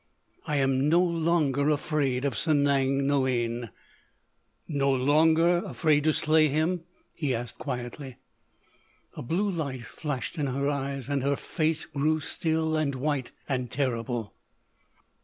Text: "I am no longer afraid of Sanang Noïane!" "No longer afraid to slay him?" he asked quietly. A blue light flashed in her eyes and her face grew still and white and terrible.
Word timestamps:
"I 0.47 0.55
am 0.55 0.89
no 0.89 0.99
longer 1.03 1.69
afraid 1.69 2.25
of 2.25 2.33
Sanang 2.33 3.03
Noïane!" 3.03 3.69
"No 4.67 4.91
longer 4.91 5.57
afraid 5.57 6.05
to 6.05 6.11
slay 6.11 6.47
him?" 6.47 6.81
he 7.13 7.35
asked 7.35 7.59
quietly. 7.59 8.17
A 9.15 9.21
blue 9.21 9.47
light 9.51 9.83
flashed 9.85 10.39
in 10.39 10.47
her 10.47 10.67
eyes 10.67 11.07
and 11.07 11.21
her 11.21 11.35
face 11.35 11.85
grew 11.85 12.19
still 12.19 12.75
and 12.75 12.95
white 12.95 13.31
and 13.47 13.69
terrible. 13.69 14.33